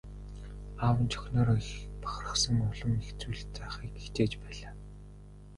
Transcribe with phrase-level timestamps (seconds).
[0.83, 1.69] Аав нь ч охиноороо их
[2.01, 4.73] бахархан улам их зүйл заахыг хичээж байлаа.